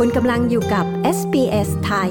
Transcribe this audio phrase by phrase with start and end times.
[0.00, 0.86] คุณกำลังอยู่กับ
[1.18, 2.10] SBS ไทย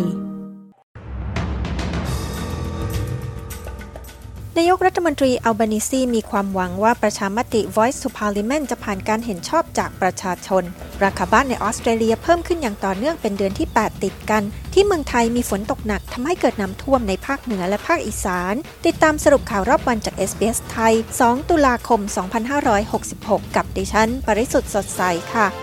[4.57, 10.63] นายกรัฐมนตรีอัลบานิซีมีความหวังว่าประชามติ Voice to Parliament จะผ่านการเห็นชอบจากประชาชน
[11.03, 14.43] ราคาบ้านในออสเตรเลียเพิ่มขึ้นอย่างต่อเนื่องเป็นเดือนที่ 8 ติดกัน
[14.73, 18.53] ที่เมืองไทยมีฝนตกหนักทำให้เกิดน้ำท่วมในภาคเหนือและภาคอีสาน
[18.85, 20.93] ติดตามสรุปข่าวรอบวันจาก SBS ไทย
[21.23, 22.01] 2 ตุลาคม
[22.77, 25.01] 2566 กับดิฉัน ปริสุทธ์สดใส
[25.35, 25.62] ค่ะ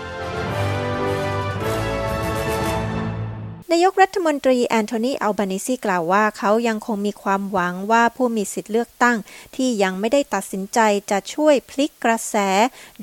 [3.73, 9.17] นายกรัฐมนตรีแอนโทนีอัลบานิซีกล่าวว่าเขายังคงมีความหวังว่าผู้มีสิทธิ์เลือกตั้ง
[9.55, 10.79] ที่ยังไม่ได้ตัดสินใจ
[11.11, 12.35] จะช่วยพลิกกระแส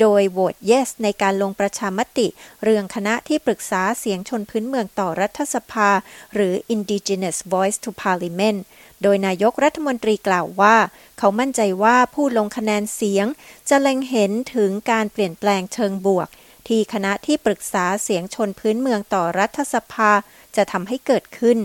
[0.00, 2.26] โดยโหวต yes ในการลงประชามติ
[2.64, 5.90] เรื่องคณะที่ปรึกษาเสียงชนพื้นเมืองต่อรัฐสภา
[6.34, 8.58] หรือ Indigenous Voice to Parliament
[9.02, 10.76] โดยนายกรัฐมนตรีกล่าวว่า
[11.18, 13.26] เขามั่นใจว่าผู้ลงคะแนนเสียง
[13.68, 16.28] จะเล็งเห็นถึงการเปลี่ยนแปลงเชิงบวก
[16.68, 20.12] ที่คณะที่ปรึกษาเสียงชนพื้นเมืองต่อรัฐสภา
[20.56, 21.58] จะทำให้เกิดขึ้น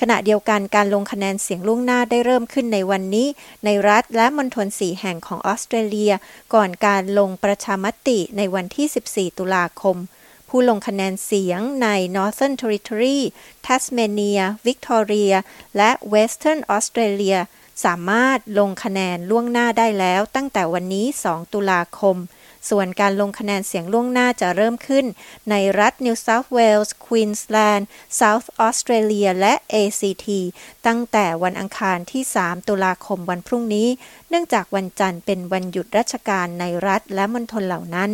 [0.00, 3.26] ขณะเดียวกันการลงคะแนนเสียงล่วงหน้าได้เริ่มขึ้นในวันนี้
[3.64, 6.12] ในรัฐและมณฑลสีแห่งของออสเตรเลีย
[6.54, 9.96] ก่อนการลงประชามติในวันที่ 14 ตุลาคม
[10.48, 13.18] ผู้ลงคะแนนเสียงใน Northern Territory
[13.66, 15.34] Tasmania Victoria
[15.76, 17.38] และ Western Australia
[17.84, 22.16] สามารถลงคะแนนล่วงหน้าได้แล้วตั้งแต่วันนี้ 2 ตุลาคม
[22.68, 25.06] ส่วนการลงคะแนนเสียงล่วงหน้าจะเริ่มขึ้น
[25.50, 27.84] ในรัฐ New South Wales Queensland
[28.20, 30.26] South Australia และ ACT
[30.86, 33.88] ตั้งแต่วันอังคารที่ 3 ตุลาคมวันพรุ่งนี้
[34.28, 38.12] เนื่องจากวันจันทร์เป็นวันหยุดราชการในรัฐและมณฑลเหล่านั้น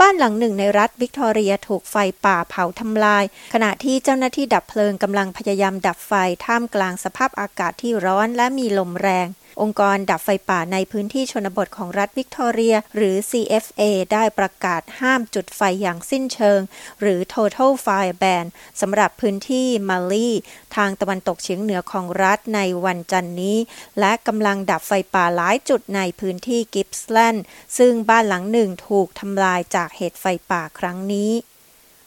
[0.00, 3.24] บ้านหลังหนึ่งในรัฐวิกตอเรียถูกไฟป่าเผาทำลาย
[3.54, 6.12] ขณะที่เจ้าหน้าที่ดับเพลิงกำลังพยายามดับไฟ
[6.46, 9.26] ท่ามกลางสภาพอากาศที่ร้อนและมีลมแรง
[9.62, 16.60] องค์กรดับไฟป่าในพื้นที่ชนบทของรัฐวิกตอเรีย หรือ CFA ได้ประกาศห้ามจุดไฟอย่างสิ้นเชิง
[17.00, 18.46] หรือ Total Fire Ban
[18.80, 20.28] สำหรับพื้นที่มาลี
[20.76, 23.58] ทางตะวันตกเฉียงเหนือของรัฐในวันจันนี้
[24.00, 27.44] และกำลังดับไฟป่าหลายจุดในพื้นที่กิฟส์แลนด์
[27.78, 31.32] ซึ่งบ้านหลังหนึ่งถูกทำลายจากเหตุไฟป่าครั้งนี้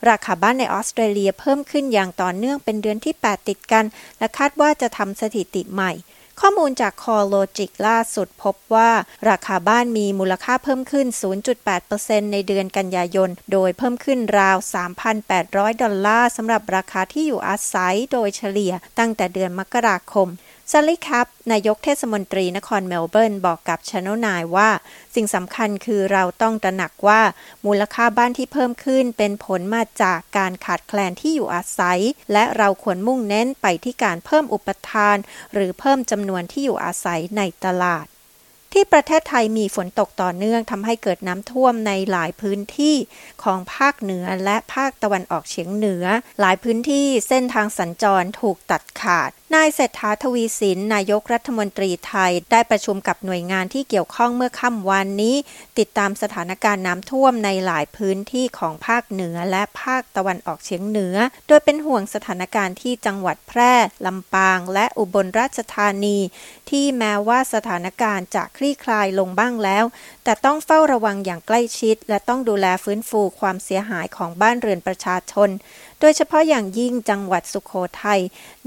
[0.09, 3.85] ราคาบ้านในออสเตรเลียเพิ่มขึ้นอย่างต่อเนื่องเป็นเดือนที่ 8 ติดกัน
[4.19, 5.91] และคาดว่าจะทำสถิติใหม่
[6.41, 8.91] ข้อมูลจาก CoreLogic ล่าสุดพบว่า
[9.29, 11.07] ราคาบ้านมีมูลค่าเพิ่มขึ้น
[11.69, 14.57] 0.8%ในเดือนกันยายน โดยเพิ่มขึ้นราว
[15.19, 20.27] 3,800 ดอลลาร์สำหรับราคาที่อยู่อาศัยโดยเฉลี่ยตั้งแต่เดือนมกราคม
[20.71, 24.69] ซัลลี่คับนายกเทศมนตรีนครเมลเบิร์นบอกกับชานนายว่า
[25.15, 27.21] สิ่งสำคัญคือเราต้องตระหนักว่า
[27.65, 31.99] มูลค่าบ้านที่เพิ่มขึ้นเป็นผลมาจากการขาดแคลนที่อยู่อาศัย
[32.33, 35.17] และเราควรมุ่งเน้นไปที่การเพิ่มอุปทาน
[35.53, 38.05] หรือเพิ่มจำนวนที่อยู่อาศัยในตลาด
[38.73, 42.95] ที่ประเทศไทยมีฝนตกต่อเนื่องทำให้เกิดน้ำท่วมในหลายพื้นที่
[43.43, 46.05] ของภาคเหนือและภาคตะวันออกเฉียงเหนือ
[46.39, 55.35] หลายพื้นที่เส้นทางสัญจรถูกตัดขาดนายเศรษฐาทวีสินนายกรัฐมนตรีไทยได้ประชุมกับหน่วยงานที่เกี่ยวข้องเมื่อค่ำวันนี้
[55.79, 61.15] ติดตามสถานการณ์น้ำท่วมในหลายพื้นที่ของภาคเหนือและภาคตะวันออกเฉียงเหนือ
[61.47, 63.73] โดยเป็นห่วงสถานการณ์ที่จังหวัดแพร่
[64.05, 66.17] ลำปาง และอุบลราชธานี
[66.69, 69.85] ที่แม้ว่าสถานการณ์จะคลี่คลายลงบ้างแล้ว
[70.23, 75.49] แต่ต้องเฝ้าระวังอย่างใกล้ชิด และต้องดูแลฟื้นฟูความเสียหายของบ้านเรือนประชาชน
[75.99, 77.71] โดยเฉพาะอย่างยิ่งจังหวัดสุขโข
[78.03, 78.21] ทัย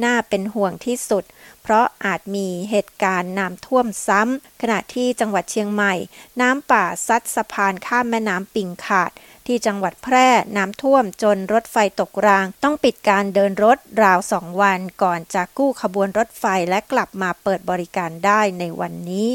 [0.04, 1.24] น่าเป็นห่วงที่สุด
[1.62, 5.94] เพราะอาจมีเหตุการณ์น้ำท่วมซ้ำขณะที่จังหวัดเชียงใหม่
[6.40, 9.10] น้ำป่าซัดสะพานข้ามแม่น้ำปิงขาด
[9.46, 19.30] ที่จังหวัดแพร่น้ำท่วมจนรถไฟตกราง ต้องปิดการเดินรถราวสองวัน ก่อนจะกู้ขบวนรถไฟและกลับมาเปิดบริการได้ในวันนี้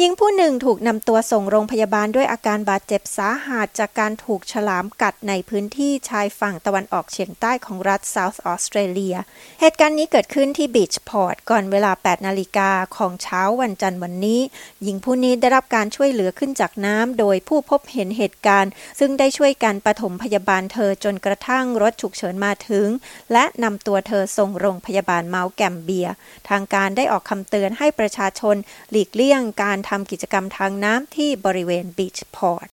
[0.00, 9.16] หญิงผู้หนึ่งถูกนำตัวส่งโรงพยาบาลด้วยอาการบาดเจ็บสาหัสจากการถูกฉลามกัดในพื้นที่ชายฝั่งตะวันออกเฉียงใต้ของรัฐเซาท์ออสเตรเลีย
[9.60, 14.40] เหตุการณ์นี้เกิดขึ้นที่บีชพอร์ตก่อนเวลา 8 นาฬิกาของเช้าวันจันทร์วันนี้
[14.82, 22.86] หญิงผู้นี้ได้รับการช่วยเหลือขึ้นจากน้ำโดยผู้พบเห็นเหตุการณ์ ซึ่งได้ช่วยกันปฐมพยาบาลเธอจนกระทั่งรถฉุกเฉินมาถึง
[23.32, 26.08] และนำตัวเธอส่งโรงพยาบาลเมาส์แกมเบีย
[26.48, 28.56] ทางการได้ออกคำเตือนให้ประชาชน
[28.90, 32.66] หลีกเลี่ยงการทำกิจกรรมทางน้ำที่บริเวณบีชพอร์ต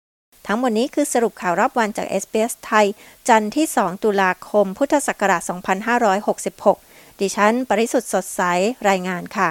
[0.47, 2.87] ทั้งหมดนี้คือสรุปข่าวรอบวันจาก s อ s ไทย
[3.29, 5.43] จันทร์ที่ 2 ตุลาคม พุทธศักราช
[6.71, 8.41] 2566 ดิฉัน ปริสุทธ์สดใส
[8.89, 9.51] รายงานค่ะ